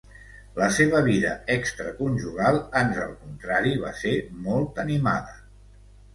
[0.59, 4.17] La seva vida extraconjugal ans al contrari va ser
[4.49, 5.39] molt animada.